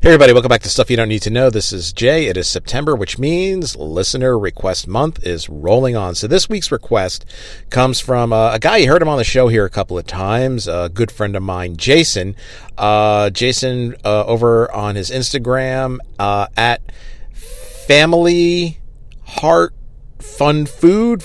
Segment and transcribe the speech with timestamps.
[0.00, 1.50] Hey, everybody, welcome back to Stuff You Don't Need to Know.
[1.50, 2.26] This is Jay.
[2.26, 6.14] It is September, which means listener request month is rolling on.
[6.14, 7.24] So, this week's request
[7.68, 10.06] comes from uh, a guy, you heard him on the show here a couple of
[10.06, 12.36] times, a good friend of mine, Jason.
[12.78, 16.80] Uh, Jason, uh, over on his Instagram uh, at
[17.32, 18.78] Family
[19.24, 19.74] Heart
[20.20, 21.24] Fun Food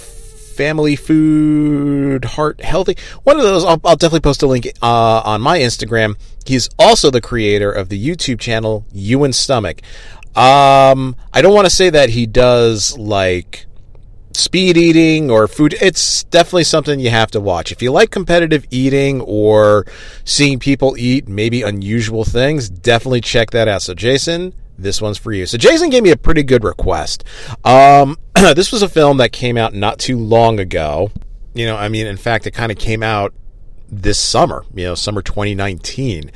[0.53, 2.95] family food, heart healthy.
[3.23, 6.15] One of those, I'll, I'll definitely post a link uh, on my Instagram.
[6.45, 9.81] He's also the creator of the YouTube channel Ewens Stomach.
[10.35, 13.65] Um, I don't want to say that he does like
[14.34, 15.75] speed eating or food.
[15.79, 17.71] It's definitely something you have to watch.
[17.71, 19.85] If you like competitive eating or
[20.25, 23.84] seeing people eat maybe unusual things, definitely check that out.
[23.84, 25.45] So, Jason, this one's for you.
[25.45, 27.23] So Jason gave me a pretty good request.
[27.63, 31.12] Um, this was a film that came out not too long ago.
[31.53, 33.34] You know, I mean, in fact, it kind of came out
[34.02, 36.31] this summer, you know, summer 2019.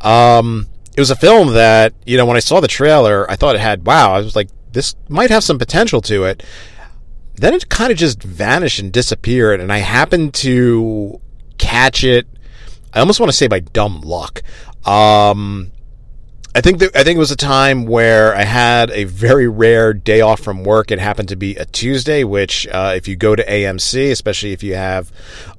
[0.00, 3.54] Um, it was a film that, you know, when I saw the trailer, I thought
[3.54, 6.42] it had, wow, I was like, this might have some potential to it.
[7.36, 11.20] Then it kind of just vanished and disappeared, and I happened to
[11.58, 12.26] catch it.
[12.92, 14.42] I almost want to say by dumb luck.
[14.84, 15.72] Um,
[16.54, 19.94] I think that, I think it was a time where I had a very rare
[19.94, 20.90] day off from work.
[20.90, 24.62] It happened to be a Tuesday, which uh, if you go to AMC, especially if
[24.62, 25.10] you have,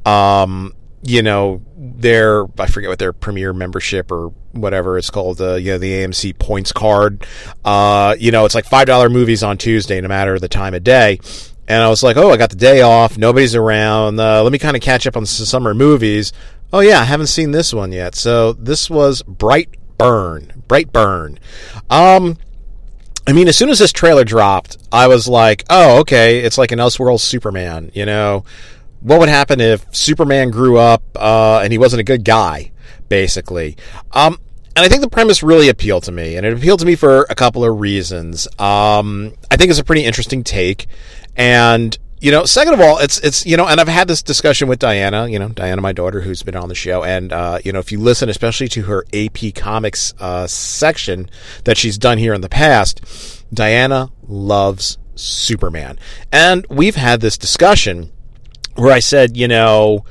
[0.05, 0.73] um,
[1.03, 5.73] you know, their I forget what their premier membership or whatever it's called, uh, you
[5.73, 7.25] know, the AMC points card.
[7.63, 10.83] Uh, you know, it's like five dollar movies on Tuesday, no matter the time of
[10.83, 11.19] day.
[11.67, 13.17] And I was like, oh, I got the day off.
[13.17, 14.19] Nobody's around.
[14.19, 16.33] Uh, let me kind of catch up on some summer movies.
[16.71, 18.15] Oh yeah, I haven't seen this one yet.
[18.15, 20.63] So this was Bright Burn.
[20.67, 21.37] Brightburn.
[21.89, 22.37] Um,
[23.27, 26.71] I mean, as soon as this trailer dropped, I was like, oh, okay, it's like
[26.71, 28.43] an Elseworld Superman, you know?
[29.03, 32.71] What would happen if Superman grew up uh, and he wasn't a good guy,
[33.09, 33.75] basically?
[34.13, 34.39] Um,
[34.75, 37.27] and I think the premise really appealed to me, and it appealed to me for
[37.29, 38.47] a couple of reasons.
[38.57, 40.87] Um, I think it's a pretty interesting take,
[41.35, 44.69] and you know, second of all, it's it's you know, and I've had this discussion
[44.69, 47.73] with Diana, you know, Diana, my daughter, who's been on the show, and uh, you
[47.73, 51.29] know, if you listen, especially to her AP Comics uh, section
[51.65, 55.99] that she's done here in the past, Diana loves Superman,
[56.31, 58.13] and we've had this discussion
[58.75, 60.05] where I said, you know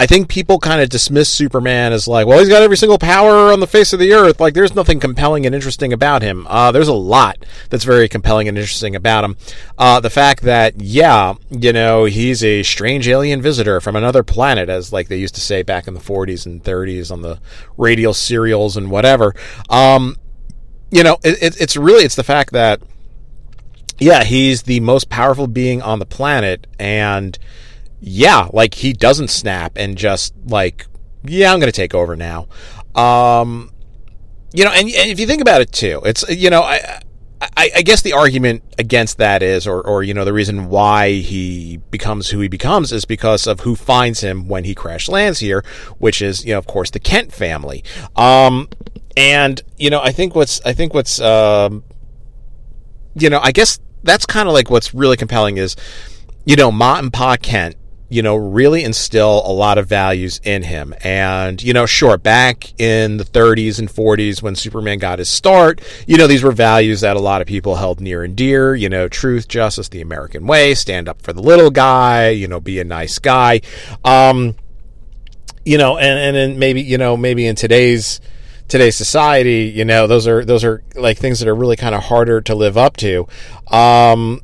[0.00, 3.52] I think people kind of dismiss Superman as like, well, he's got every single power
[3.52, 4.38] on the face of the earth.
[4.38, 6.46] Like, there's nothing compelling and interesting about him.
[6.48, 9.36] Uh, there's a lot that's very compelling and interesting about him.
[9.76, 14.68] Uh, the fact that, yeah, you know, he's a strange alien visitor from another planet,
[14.68, 17.40] as like they used to say back in the 40s and 30s on the
[17.76, 19.34] radio serials and whatever.
[19.68, 20.14] Um,
[20.92, 22.80] you know, it, it's really it's the fact that,
[23.98, 27.36] yeah, he's the most powerful being on the planet, and
[28.00, 30.86] yeah, like he doesn't snap and just like,
[31.24, 32.48] yeah, I'm going to take over now.
[32.94, 33.72] Um,
[34.52, 37.02] you know, and, and if you think about it too, it's you know, I,
[37.40, 41.12] I, I, guess the argument against that is, or, or you know, the reason why
[41.12, 45.38] he becomes who he becomes is because of who finds him when he crash lands
[45.38, 45.64] here,
[45.98, 47.84] which is, you know, of course, the Kent family.
[48.16, 48.68] Um,
[49.16, 51.84] and you know, I think what's, I think what's, um,
[53.14, 55.76] you know, I guess that's kind of like what's really compelling is,
[56.44, 57.76] you know, Ma and Pa Kent
[58.10, 60.94] you know, really instill a lot of values in him.
[61.02, 65.82] And, you know, sure, back in the 30s and 40s when Superman got his start,
[66.06, 68.88] you know, these were values that a lot of people held near and dear, you
[68.88, 72.80] know, truth, justice, the American way, stand up for the little guy, you know, be
[72.80, 73.60] a nice guy.
[74.04, 74.54] Um,
[75.66, 78.22] you know, and, and then maybe, you know, maybe in today's,
[78.68, 82.04] today's society, you know, those are, those are like things that are really kind of
[82.04, 83.26] harder to live up to.
[83.70, 84.40] Um,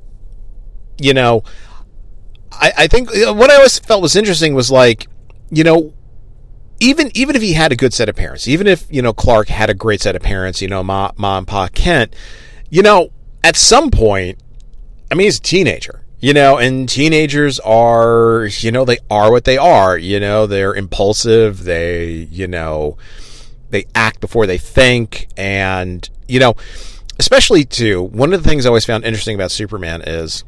[0.99, 1.43] you know,
[2.61, 5.07] I, I think what I always felt was interesting was like,
[5.51, 5.93] you know,
[6.81, 9.49] even even if he had a good set of parents, even if you know Clark
[9.49, 12.15] had a great set of parents, you know, Ma, Ma and Pa Kent,
[12.71, 13.11] you know,
[13.43, 14.39] at some point,
[15.11, 19.45] I mean, he's a teenager, you know, and teenagers are, you know, they are what
[19.45, 22.97] they are, you know, they're impulsive, they, you know,
[23.71, 26.55] they act before they think, and you know,
[27.19, 30.45] especially too, one of the things I always found interesting about Superman is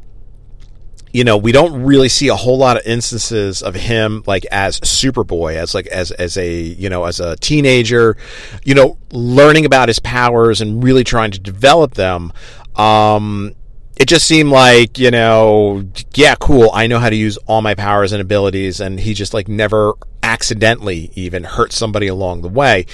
[1.12, 4.80] you know, we don't really see a whole lot of instances of him like as
[4.80, 8.16] Superboy, as like as as a you know as a teenager,
[8.64, 12.32] you know, learning about his powers and really trying to develop them.
[12.74, 13.54] Um,
[13.96, 16.70] it just seemed like you know, yeah, cool.
[16.74, 19.94] I know how to use all my powers and abilities, and he just like never
[20.22, 22.84] accidentally even hurt somebody along the way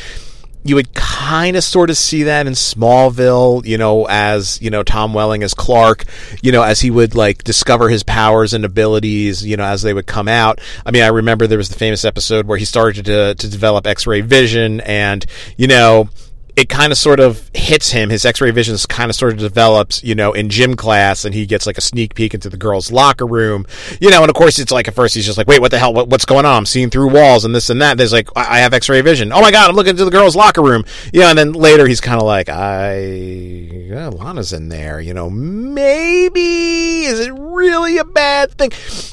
[0.65, 4.83] you would kind of sort of see that in Smallville, you know, as, you know,
[4.83, 6.05] Tom Welling as Clark,
[6.41, 9.93] you know, as he would like discover his powers and abilities, you know, as they
[9.93, 10.61] would come out.
[10.87, 13.87] I mean, I remember there was the famous episode where he started to, to develop
[13.87, 15.25] X-ray vision and,
[15.57, 16.09] you know,
[16.55, 18.11] it kind of sort of hits him.
[18.11, 21.47] His X-ray vision kind of sort of develops, you know, in gym class, and he
[21.47, 23.67] gets like a sneak peek into the girls' locker room,
[24.01, 24.21] you know.
[24.21, 25.95] And of course, it's like at first he's just like, "Wait, what the hell?
[25.95, 26.57] What, what's going on?
[26.57, 29.41] I'm seeing through walls and this and that." There's like, "I have X-ray vision." Oh
[29.41, 31.31] my god, I'm looking into the girls' locker room, yeah.
[31.31, 35.31] And then later he's kind of like, "I, yeah, Lana's in there, you know.
[35.31, 38.73] Maybe is it really a bad thing?"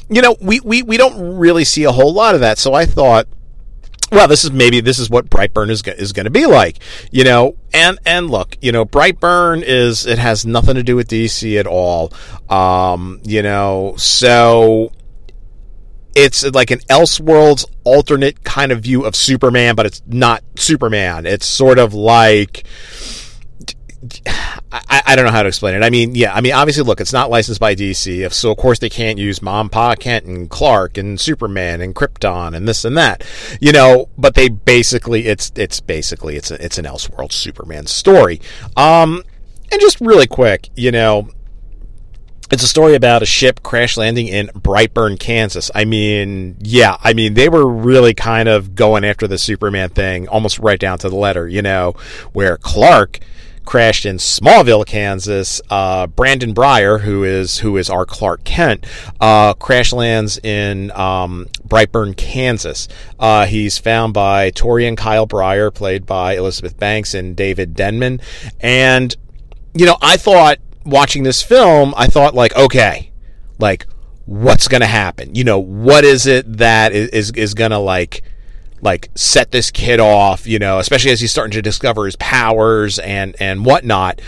[0.09, 2.57] You know, we we we don't really see a whole lot of that.
[2.57, 3.27] So I thought
[4.11, 6.79] well, this is maybe this is what Brightburn is is going to be like,
[7.11, 7.55] you know.
[7.73, 11.67] And and look, you know, Brightburn is it has nothing to do with DC at
[11.67, 12.11] all,
[12.49, 13.93] um, you know.
[13.97, 14.91] So
[16.15, 21.25] it's like an Elseworlds alternate kind of view of Superman, but it's not Superman.
[21.25, 22.65] It's sort of like
[24.71, 25.83] I, I, don't know how to explain it.
[25.83, 28.79] I mean, yeah, I mean, obviously, look, it's not licensed by DC, so of course
[28.79, 32.95] they can't use Mom, Pa, Kent, and Clark, and Superman, and Krypton, and this and
[32.95, 33.23] that,
[33.59, 34.09] you know.
[34.17, 38.41] But they basically, it's it's basically it's a, it's an Elseworld Superman story.
[38.77, 39.23] Um,
[39.71, 41.29] and just really quick, you know,
[42.51, 45.69] it's a story about a ship crash landing in Brightburn, Kansas.
[45.75, 50.27] I mean, yeah, I mean, they were really kind of going after the Superman thing
[50.27, 51.93] almost right down to the letter, you know,
[52.33, 53.19] where Clark
[53.69, 55.61] crashed in Smallville, Kansas.
[55.69, 58.83] Uh, Brandon Breyer, who is who is our Clark Kent,
[59.21, 62.87] uh, crash lands in um, Brightburn, Kansas.
[63.19, 68.21] Uh, he's found by Tori and Kyle Breyer, played by Elizabeth Banks and David Denman.
[68.59, 69.15] And
[69.75, 73.11] you know, I thought watching this film, I thought like, okay,
[73.59, 73.85] like
[74.25, 75.35] what's going to happen?
[75.35, 78.23] You know, what is it that is is, is going to like
[78.81, 82.99] like set this kid off, you know, especially as he's starting to discover his powers
[82.99, 84.21] and and whatnot.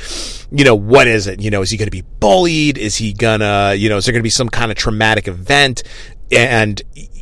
[0.51, 1.41] You know, what is it?
[1.41, 2.77] You know, is he going to be bullied?
[2.77, 5.83] Is he gonna, you know, is there going to be some kind of traumatic event?
[6.31, 6.81] And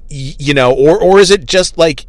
[0.10, 2.06] you know, or or is it just like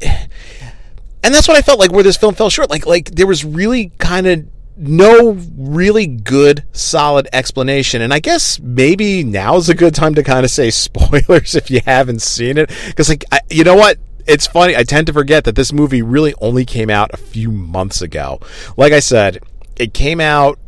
[0.00, 2.70] and that's what I felt like where this film fell short.
[2.70, 4.46] Like like there was really kind of
[4.78, 10.44] no really good solid explanation and i guess maybe now's a good time to kind
[10.44, 13.98] of say spoilers if you haven't seen it because like I, you know what
[14.28, 14.76] it's funny.
[14.76, 18.40] I tend to forget that this movie really only came out a few months ago.
[18.76, 19.42] Like I said,
[19.76, 20.58] it came out.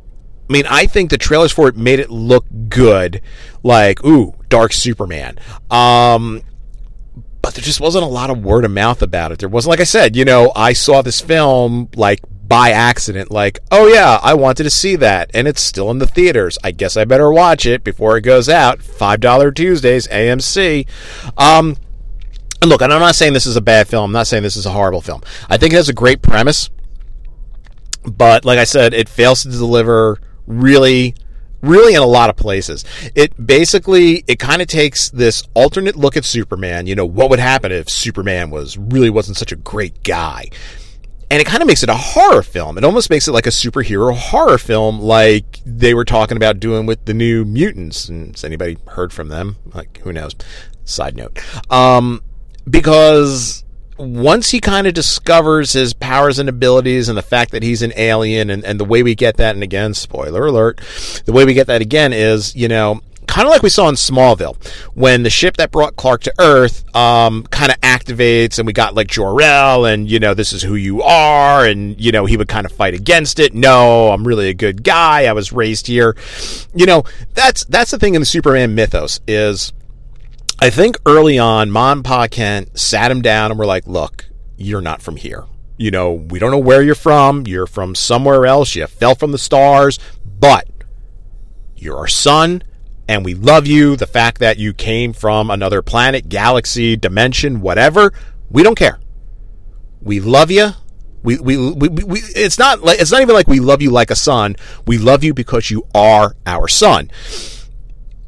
[0.48, 3.20] I mean, I think the trailers for it made it look good.
[3.62, 5.38] Like, ooh, Dark Superman.
[5.70, 6.42] Um,
[7.42, 9.38] but there just wasn't a lot of word of mouth about it.
[9.38, 12.20] There wasn't, like I said, you know, I saw this film like
[12.50, 16.06] by accident, like, oh yeah, I wanted to see that, and it's still in the
[16.06, 16.58] theaters.
[16.64, 18.82] I guess I better watch it before it goes out.
[18.82, 20.88] Five dollar Tuesdays, AMC.
[21.38, 21.76] Um,
[22.62, 24.04] and look, and I'm not saying this is a bad film.
[24.04, 25.22] I'm not saying this is a horrible film.
[25.48, 26.70] I think it has a great premise,
[28.04, 31.14] but like I said, it fails to deliver really
[31.62, 32.84] really in a lot of places.
[33.14, 37.38] It basically it kind of takes this alternate look at Superman, you know, what would
[37.38, 40.50] happen if Superman was really wasn't such a great guy.
[41.30, 42.76] And it kind of makes it a horror film.
[42.76, 46.86] It almost makes it like a superhero horror film like they were talking about doing
[46.86, 48.08] with the new mutants.
[48.08, 49.56] And has anybody heard from them?
[49.72, 50.34] Like who knows?
[50.84, 51.38] Side note.
[51.70, 52.22] Um
[52.68, 53.64] because
[53.98, 57.92] once he kind of discovers his powers and abilities and the fact that he's an
[57.96, 60.80] alien and, and the way we get that and again spoiler alert
[61.26, 63.94] the way we get that again is you know kind of like we saw in
[63.94, 64.56] Smallville,
[64.94, 68.94] when the ship that brought Clark to Earth um, kind of activates, and we got
[68.94, 72.48] like Jor-El, and you know this is who you are, and you know he would
[72.48, 73.54] kind of fight against it.
[73.54, 75.26] No, I'm really a good guy.
[75.26, 76.16] I was raised here.
[76.74, 79.72] You know that's that's the thing in the Superman mythos is
[80.62, 84.26] I think early on, Mom Pa Kent sat him down and were like, look,
[84.58, 85.46] you're not from here.
[85.78, 87.46] You know, we don't know where you're from.
[87.46, 88.74] You're from somewhere else.
[88.74, 89.98] You fell from the stars,
[90.38, 90.68] but
[91.76, 92.62] you're our son
[93.08, 93.96] and we love you.
[93.96, 98.12] The fact that you came from another planet, galaxy, dimension, whatever,
[98.50, 99.00] we don't care.
[100.02, 100.72] We love you.
[101.22, 104.10] We, we, we, we, it's not like, it's not even like we love you like
[104.10, 104.56] a son.
[104.86, 107.10] We love you because you are our son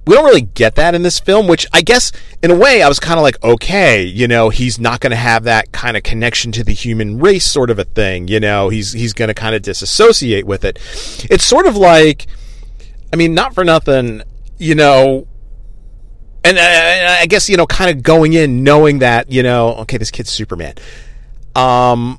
[0.06, 2.11] we don't really get that in this film, which I guess
[2.42, 5.16] in a way I was kind of like, okay, you know, he's not going to
[5.16, 8.26] have that kind of connection to the human race sort of a thing.
[8.26, 10.78] You know, he's he's going to kind of disassociate with it.
[11.30, 12.26] It's sort of like,
[13.12, 14.23] I mean, not for nothing,
[14.59, 15.28] you know.
[16.44, 19.99] And I, I guess you know, kind of going in knowing that you know, okay,
[19.99, 20.75] this kid's Superman.
[21.54, 22.18] Um,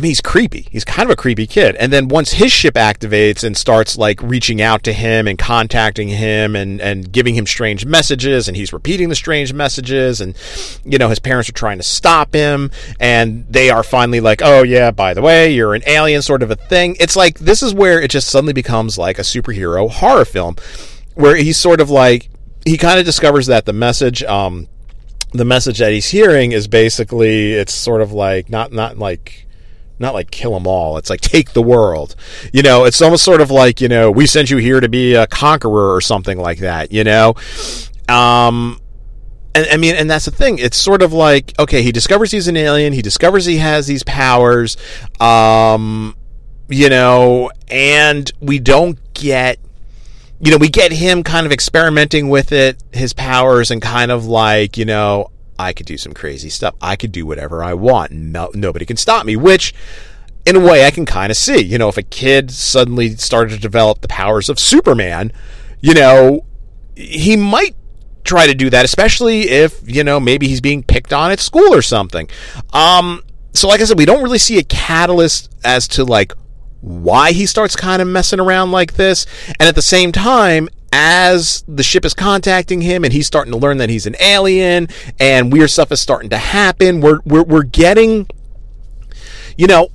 [0.00, 0.66] I mean, he's creepy.
[0.70, 1.76] He's kind of a creepy kid.
[1.76, 6.08] And then once his ship activates and starts like reaching out to him and contacting
[6.08, 10.34] him and, and giving him strange messages, and he's repeating the strange messages, and
[10.86, 14.62] you know, his parents are trying to stop him, and they are finally like, oh,
[14.62, 16.96] yeah, by the way, you're an alien, sort of a thing.
[16.98, 20.56] It's like this is where it just suddenly becomes like a superhero horror film
[21.12, 22.30] where he's sort of like,
[22.64, 24.66] he kind of discovers that the message, um,
[25.32, 29.46] the message that he's hearing is basically, it's sort of like, not, not like,
[30.00, 30.96] not like kill them all.
[30.96, 32.16] It's like take the world.
[32.52, 35.14] You know, it's almost sort of like, you know, we sent you here to be
[35.14, 37.34] a conqueror or something like that, you know?
[38.08, 38.80] Um,
[39.54, 40.58] and I mean, and that's the thing.
[40.58, 42.92] It's sort of like, okay, he discovers he's an alien.
[42.92, 44.76] He discovers he has these powers.
[45.20, 46.16] Um,
[46.68, 49.58] you know, and we don't get,
[50.40, 54.24] you know, we get him kind of experimenting with it, his powers, and kind of
[54.24, 56.74] like, you know, I could do some crazy stuff.
[56.80, 58.12] I could do whatever I want.
[58.12, 59.74] No, nobody can stop me, which
[60.46, 61.60] in a way I can kind of see.
[61.62, 65.32] You know, if a kid suddenly started to develop the powers of Superman,
[65.80, 66.46] you know,
[66.96, 67.76] he might
[68.24, 71.74] try to do that, especially if, you know, maybe he's being picked on at school
[71.74, 72.28] or something.
[72.72, 76.32] Um, so like I said, we don't really see a catalyst as to like
[76.80, 79.26] why he starts kind of messing around like this.
[79.58, 83.58] And at the same time, as the ship is contacting him and he's starting to
[83.58, 87.62] learn that he's an alien and weird stuff is starting to happen, we're, we're, we're
[87.62, 88.26] getting,
[89.56, 89.88] you know,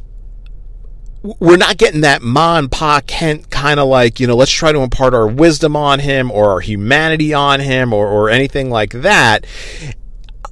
[1.39, 4.71] we're not getting that Ma and Pa Kent kind of like, you know, let's try
[4.71, 8.91] to impart our wisdom on him or our humanity on him or, or anything like
[8.91, 9.45] that.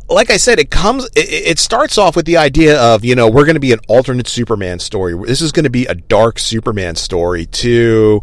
[0.09, 3.45] Like I said, it comes, it, starts off with the idea of, you know, we're
[3.45, 5.15] going to be an alternate Superman story.
[5.25, 8.21] This is going to be a dark Superman story to,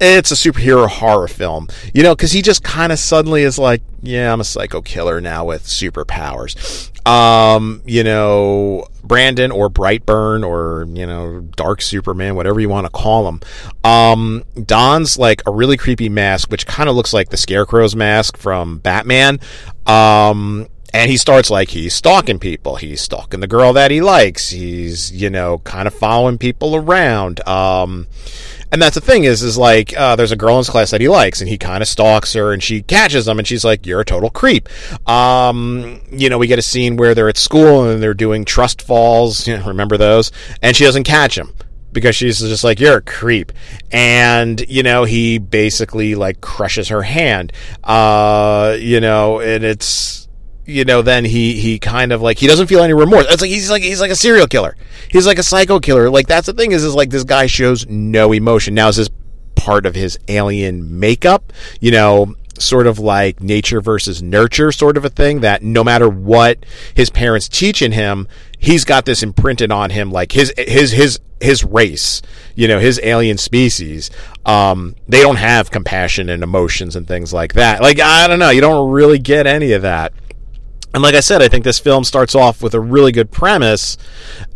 [0.00, 3.82] it's a superhero horror film, you know, because he just kind of suddenly is like,
[4.02, 6.56] yeah, I'm a psycho killer now with superpowers.
[7.06, 12.90] Um, you know, Brandon or Brightburn or, you know, Dark Superman, whatever you want to
[12.90, 13.40] call him,
[13.84, 18.36] um, dons like a really creepy mask, which kind of looks like the Scarecrow's mask
[18.36, 19.38] from Batman.
[19.86, 22.76] Um, and he starts like he's stalking people.
[22.76, 24.50] He's stalking the girl that he likes.
[24.50, 27.46] He's, you know, kind of following people around.
[27.46, 28.06] Um,
[28.72, 31.00] and that's the thing is, is like, uh, there's a girl in his class that
[31.00, 33.86] he likes, and he kind of stalks her, and she catches him, and she's like,
[33.86, 34.68] "You're a total creep."
[35.08, 38.82] Um, you know, we get a scene where they're at school and they're doing trust
[38.82, 39.46] falls.
[39.46, 40.30] You know, remember those?
[40.62, 41.52] And she doesn't catch him
[41.92, 43.52] because she's just like you're a creep
[43.90, 50.28] and you know he basically like crushes her hand uh you know and it's
[50.66, 53.26] you know, then he he kind of like he doesn't feel any remorse.
[53.28, 54.76] It's like he's like he's like a serial killer.
[55.08, 56.10] He's like a psycho killer.
[56.10, 58.74] Like that's the thing is is like this guy shows no emotion.
[58.74, 59.10] Now is this
[59.54, 61.52] part of his alien makeup?
[61.80, 66.08] You know, sort of like nature versus nurture sort of a thing that no matter
[66.08, 66.64] what
[66.94, 71.64] his parents teaching him, he's got this imprinted on him like his his his his
[71.64, 72.20] race,
[72.54, 74.10] you know, his alien species.
[74.44, 77.80] Um, they don't have compassion and emotions and things like that.
[77.80, 80.12] Like I don't know, you don't really get any of that.
[80.92, 83.96] And like I said, I think this film starts off with a really good premise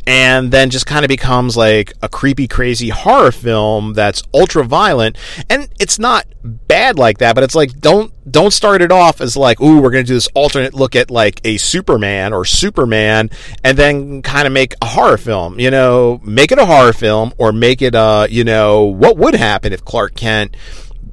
[0.07, 5.17] and then just kind of becomes like a creepy, crazy horror film that's ultra violent.
[5.49, 9.37] And it's not bad like that, but it's like don't don't start it off as
[9.37, 13.31] like, ooh, we're gonna do this alternate look at like a Superman or Superman
[13.62, 15.61] and then kind of make a horror film.
[15.61, 19.35] You know, make it a horror film or make it a, you know, what would
[19.35, 20.57] happen if Clark Kent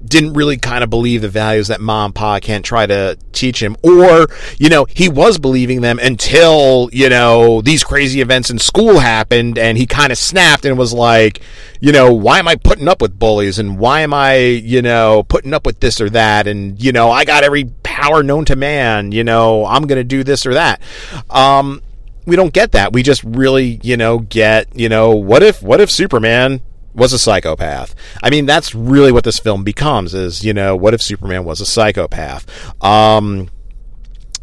[0.05, 3.61] didn't really kind of believe the values that mom and Pa Kent try to teach
[3.61, 3.77] him.
[3.83, 4.27] Or,
[4.57, 9.57] you know, he was believing them until, you know, these crazy events in school happened
[9.57, 11.41] and he kind of snapped and was like,
[11.79, 15.23] you know, why am I putting up with bullies and why am I, you know,
[15.23, 16.47] putting up with this or that?
[16.47, 20.03] And, you know, I got every power known to man, you know, I'm going to
[20.03, 20.81] do this or that.
[21.29, 21.81] Um,
[22.25, 22.93] we don't get that.
[22.93, 26.61] We just really, you know, get, you know, what if, what if Superman
[26.93, 27.95] was a psychopath.
[28.21, 31.61] I mean, that's really what this film becomes is, you know, what if Superman was
[31.61, 32.45] a psychopath?
[32.83, 33.49] Um,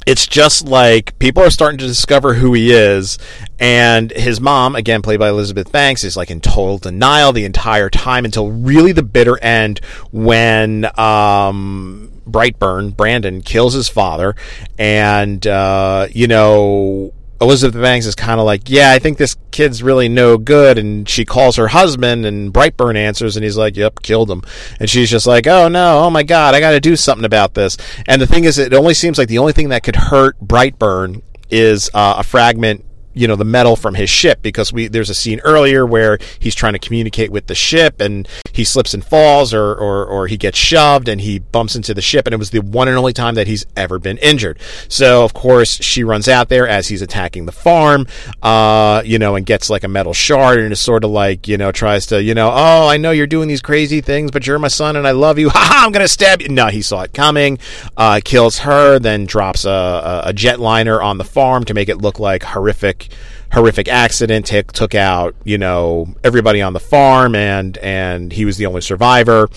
[0.08, 3.18] it's just like people are starting to discover who he is,
[3.58, 7.90] and his mom, again played by Elizabeth Banks, is like in total denial the entire
[7.90, 14.34] time until really the bitter end when um, Brightburn Brandon kills his father,
[14.78, 19.82] and uh, you know Elizabeth Banks is kind of like, yeah, I think this kid's
[19.82, 20.78] really no good.
[20.78, 24.42] And she calls her husband, and Brightburn answers, and he's like, yep, killed him.
[24.80, 27.54] And she's just like, oh no, oh my god, I got to do something about
[27.54, 27.76] this.
[28.06, 31.22] And the thing is, it only seems like the only thing that could hurt Brightburn
[31.50, 32.84] is uh, a fragment
[33.18, 36.54] you know the metal from his ship because we there's a scene earlier where he's
[36.54, 40.36] trying to communicate with the ship and he slips and falls or, or or he
[40.36, 43.12] gets shoved and he bumps into the ship and it was the one and only
[43.12, 44.58] time that he's ever been injured.
[44.88, 48.06] So of course she runs out there as he's attacking the farm,
[48.42, 51.56] uh, you know, and gets like a metal shard and is sort of like you
[51.56, 54.58] know tries to you know oh I know you're doing these crazy things but you're
[54.58, 55.50] my son and I love you.
[55.58, 56.48] Ha I'm gonna stab you.
[56.48, 57.58] No, he saw it coming.
[57.96, 62.18] Uh, kills her, then drops a, a jetliner on the farm to make it look
[62.20, 63.07] like horrific
[63.52, 68.56] horrific accident t- took out you know everybody on the farm and and he was
[68.56, 69.48] the only survivor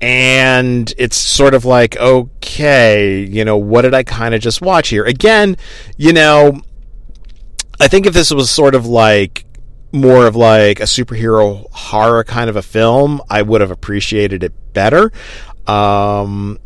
[0.00, 4.88] and it's sort of like okay you know what did i kind of just watch
[4.88, 5.56] here again
[5.96, 6.60] you know
[7.80, 9.44] i think if this was sort of like
[9.92, 14.52] more of like a superhero horror kind of a film, I would have appreciated it
[14.72, 15.12] better.
[15.66, 16.58] Um,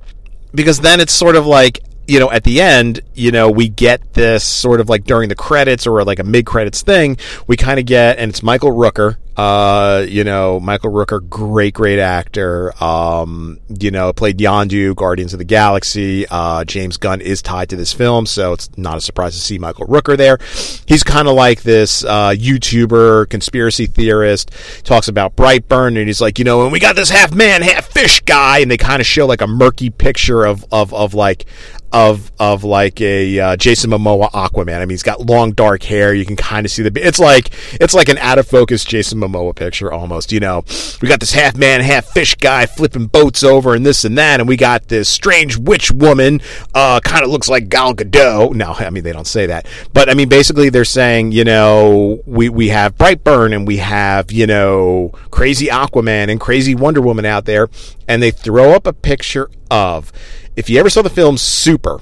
[0.54, 4.14] because then it's sort of like you know, at the end, you know, we get
[4.14, 7.16] this sort of like during the credits or like a mid credits thing,
[7.47, 11.99] we kind of get, and it's Michael Rooker, uh, you know, Michael Rooker, great, great
[11.99, 12.73] actor.
[12.82, 16.26] Um, you know, played Yondu, Guardians of the Galaxy.
[16.28, 19.59] Uh, James Gunn is tied to this film, so it's not a surprise to see
[19.59, 20.38] Michael Rooker there.
[20.87, 24.50] He's kind of like this, uh, YouTuber, conspiracy theorist,
[24.85, 27.87] talks about Brightburn, and he's like, you know, and we got this half man, half
[27.87, 31.47] fish guy, and they kind of show like a murky picture of, of, of like,
[31.93, 34.77] of of like a uh, Jason Momoa Aquaman.
[34.77, 36.15] I mean, he's got long dark hair.
[36.15, 37.07] You can kind of see the.
[37.07, 40.33] It's like it's like an out of focus Jason Momoa picture almost.
[40.33, 40.65] You know,
[41.01, 44.41] we got this half man, half fish guy flipping boats over and this and that,
[44.41, 46.41] and we got this strange witch woman.
[46.75, 48.55] Uh, kind of looks like Gal Gadot.
[48.55, 52.23] No, I mean they don't say that, but I mean basically they're saying you know
[52.27, 57.27] we we have Brightburn and we have you know crazy Aquaman and crazy Wonder Woman
[57.27, 57.69] out there,
[58.09, 60.13] and they throw up a picture of
[60.56, 62.00] if you ever saw the film Super,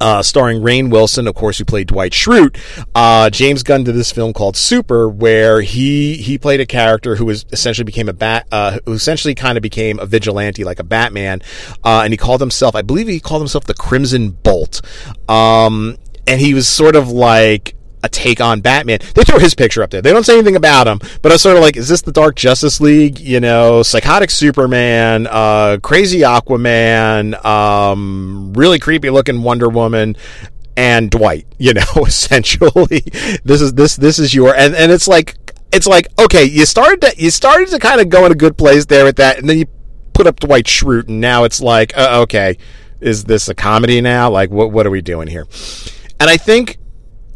[0.00, 2.58] uh, starring Rainn Wilson, of course, who played Dwight Schrute.
[2.94, 7.24] Uh, James Gunn did this film called Super, where he he played a character who
[7.24, 10.84] was essentially became a bat, uh, who essentially kind of became a vigilante, like a
[10.84, 11.40] Batman,
[11.84, 14.82] uh, and he called himself, I believe, he called himself the Crimson Bolt.
[15.28, 15.96] Um,
[16.26, 17.74] and he was sort of like
[18.06, 19.00] a take on Batman.
[19.14, 20.00] They throw his picture up there.
[20.00, 22.12] They don't say anything about him, but I was sort of like, is this the
[22.12, 23.18] Dark Justice League?
[23.18, 30.16] You know, psychotic Superman, uh, crazy Aquaman, um, really creepy looking Wonder Woman,
[30.76, 31.46] and Dwight.
[31.58, 33.02] You know, essentially,
[33.44, 35.36] this is this this is your and and it's like
[35.72, 38.56] it's like okay, you started to you started to kind of go in a good
[38.56, 39.66] place there with that, and then you
[40.14, 42.56] put up Dwight Schrute, and now it's like uh, okay,
[43.00, 44.30] is this a comedy now?
[44.30, 45.46] Like what what are we doing here?
[46.18, 46.78] And I think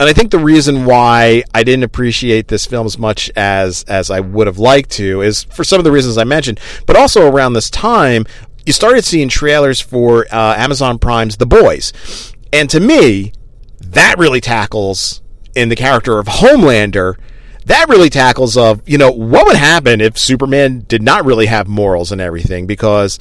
[0.01, 4.11] and I think the reason why I didn't appreciate this film as much as as
[4.11, 7.31] I would have liked to is for some of the reasons I mentioned, but also
[7.31, 8.25] around this time
[8.65, 11.93] you started seeing trailers for uh, Amazon Prime's The Boys,
[12.51, 13.33] and to me,
[13.81, 15.21] that really tackles
[15.55, 17.17] in the character of Homelander.
[17.67, 21.69] That really tackles of you know what would happen if Superman did not really have
[21.69, 23.19] morals and everything because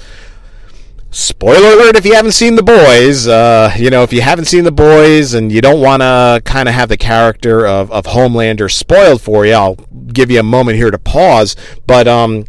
[1.12, 4.64] spoiler alert if you haven't seen the boys uh, you know if you haven't seen
[4.64, 8.72] the boys and you don't want to kind of have the character of, of homelander
[8.72, 9.76] spoiled for you i'll
[10.14, 11.56] give you a moment here to pause
[11.88, 12.46] but um,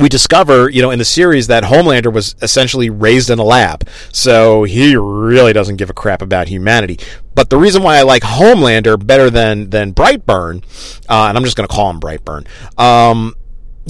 [0.00, 3.86] we discover, you know, in the series that Homelander was essentially raised in a lab.
[4.12, 6.98] So he really doesn't give a crap about humanity.
[7.34, 10.64] But the reason why I like Homelander better than than Brightburn,
[11.08, 12.46] uh, and I'm just going to call him Brightburn,
[12.78, 13.34] um,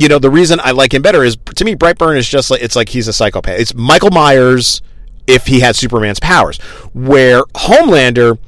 [0.00, 2.62] you know, the reason I like him better is to me, Brightburn is just like
[2.62, 3.60] it's like he's a psychopath.
[3.60, 4.80] It's Michael Myers
[5.26, 6.56] if he had Superman's powers,
[6.94, 8.38] where Homelander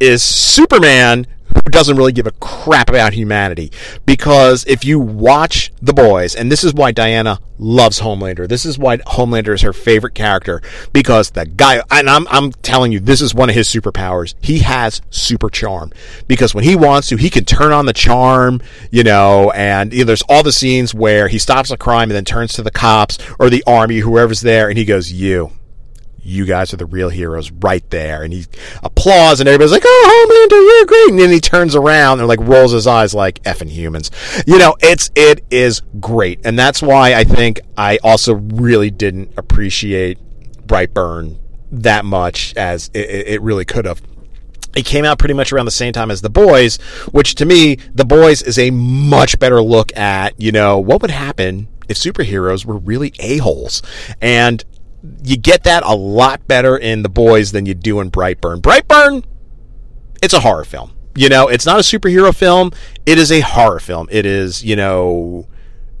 [0.00, 3.70] is Superman who doesn't really give a crap about humanity.
[4.06, 8.78] Because if you watch The Boys, and this is why Diana loves Homelander, this is
[8.78, 10.60] why Homelander is her favorite character,
[10.92, 14.34] because the guy, and I'm, I'm telling you, this is one of his superpowers.
[14.40, 15.92] He has super charm.
[16.26, 18.60] Because when he wants to, he can turn on the charm,
[18.90, 22.12] you know, and you know, there's all the scenes where he stops a crime and
[22.12, 25.52] then turns to the cops or the army, whoever's there, and he goes, You
[26.22, 28.22] you guys are the real heroes right there.
[28.22, 28.46] And he
[28.82, 31.10] applauds and everybody's like, oh, Homelander, you're great.
[31.10, 34.10] And then he turns around and like rolls his eyes like effing humans.
[34.46, 36.40] You know, it's, it is great.
[36.44, 40.18] And that's why I think I also really didn't appreciate
[40.66, 41.38] Brightburn
[41.72, 44.00] that much as it, it really could have.
[44.74, 46.76] It came out pretty much around the same time as The Boys,
[47.10, 51.10] which to me, The Boys is a much better look at, you know, what would
[51.10, 53.82] happen if superheroes were really a-holes.
[54.22, 54.64] And
[55.24, 58.60] you get that a lot better in The Boys than you do in Brightburn.
[58.60, 59.24] Brightburn,
[60.22, 60.92] it's a horror film.
[61.14, 62.70] You know, it's not a superhero film.
[63.04, 64.08] It is a horror film.
[64.10, 65.46] It is, you know,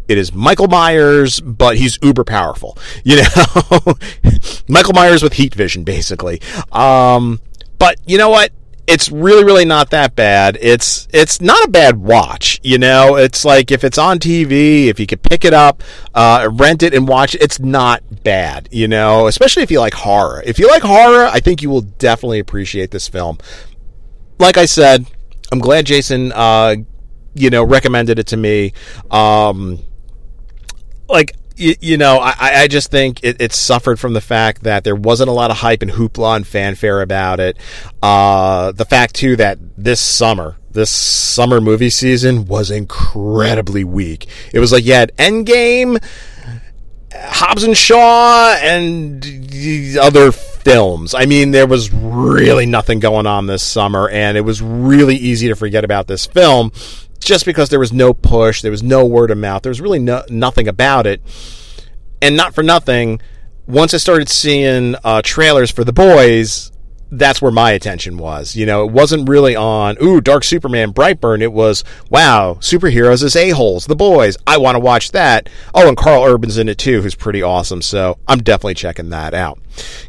[0.08, 2.78] it is Michael Myers, but he's uber powerful.
[3.04, 3.94] You know,
[4.68, 6.40] Michael Myers with heat vision, basically.
[6.70, 7.40] Um,
[7.78, 8.52] but you know what?
[8.86, 10.58] It's really really not that bad.
[10.60, 13.16] It's it's not a bad watch you know?
[13.16, 15.82] It's like if it's on tv if you could pick it up
[16.14, 19.26] uh, rent it and watch it it's not bad you know?
[19.26, 20.42] Especially if you like horror.
[20.44, 23.38] If you like horror i think you will definitely appreciate this film.
[24.38, 25.06] Like i said
[25.50, 26.76] i'm glad jason uh,
[27.34, 28.72] you know recommended it to me.
[29.10, 29.78] Um,
[31.08, 34.84] like you, you know, I, I just think it, it, suffered from the fact that
[34.84, 37.56] there wasn't a lot of hype and hoopla and fanfare about it.
[38.02, 44.26] Uh, the fact, too, that this summer, this summer movie season was incredibly weak.
[44.52, 46.02] It was like you had Endgame,
[47.14, 49.24] Hobbs and Shaw, and
[49.98, 51.14] other films.
[51.14, 55.48] I mean, there was really nothing going on this summer, and it was really easy
[55.48, 56.72] to forget about this film
[57.24, 59.98] just because there was no push, there was no word of mouth, there was really
[59.98, 61.20] no, nothing about it.
[62.20, 63.20] And not for nothing,
[63.66, 66.70] once I started seeing uh, trailers for the boys,
[67.10, 68.56] that's where my attention was.
[68.56, 71.42] You know, it wasn't really on, ooh, Dark Superman, Brightburn.
[71.42, 74.36] It was, wow, superheroes as a-holes, the boys.
[74.46, 75.48] I want to watch that.
[75.74, 77.82] Oh, and Karl Urban's in it too, who's pretty awesome.
[77.82, 79.58] So I'm definitely checking that out.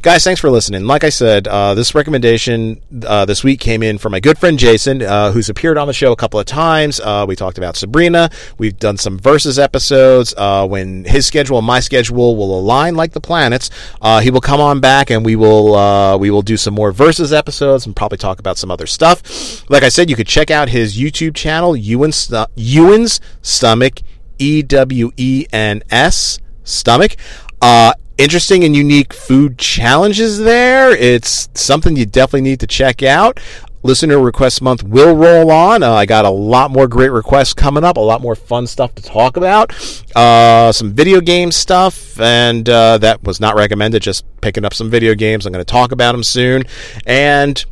[0.02, 0.86] Guys, thanks for listening.
[0.86, 4.60] Like I said, uh, this recommendation uh, this week came in from my good friend
[4.60, 7.00] Jason, uh, who's appeared on the show a couple of times.
[7.00, 8.30] Uh, we talked about Sabrina.
[8.58, 10.34] We've done some versus episodes.
[10.36, 13.70] Uh, when his schedule and my schedule will align like the planets,
[14.02, 17.32] uh, he will come on back and we will we will do some more versus
[17.32, 19.70] episodes and probably talk about some other stuff.
[19.70, 24.02] Like I said, you could check out his YouTube channel, Ewens, Ewens Stomach,
[24.38, 27.16] E W E N S Stomach.
[27.62, 30.92] Uh, interesting and unique food challenges there.
[30.92, 33.40] It's something you definitely need to check out.
[33.86, 35.84] Listener Request Month will roll on.
[35.84, 38.96] Uh, I got a lot more great requests coming up, a lot more fun stuff
[38.96, 39.74] to talk about,
[40.16, 44.90] uh, some video game stuff, and uh, that was not recommended, just picking up some
[44.90, 45.46] video games.
[45.46, 46.64] I'm going to talk about them soon.
[47.06, 47.64] And,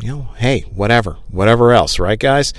[0.00, 2.52] you know, hey, whatever, whatever else, right, guys?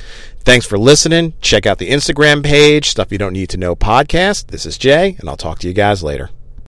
[0.45, 1.33] Thanks for listening.
[1.41, 4.47] Check out the Instagram page, Stuff You Don't Need to Know podcast.
[4.47, 6.29] This is Jay, and I'll talk to you guys later.